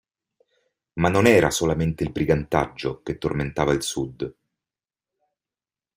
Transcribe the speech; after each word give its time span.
Ma 0.93 1.09
non 1.09 1.27
era 1.27 1.51
solamente 1.51 2.03
il 2.03 2.09
brigantaggio 2.11 3.03
che 3.03 3.19
tormentava 3.19 3.71
il 3.71 3.83
Sud. 3.83 4.35